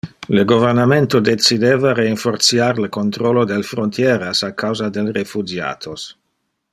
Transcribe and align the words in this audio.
Le 0.35 0.43
governamento 0.51 1.19
decideva 1.27 1.91
reinfortiar 1.99 2.81
le 2.85 2.91
controlo 2.97 3.45
del 3.53 3.69
frontieras 3.75 4.43
a 4.51 4.53
causa 4.65 4.89
del 4.97 5.13
refugiatos. 5.21 6.13